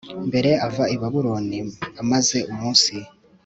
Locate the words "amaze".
2.01-2.37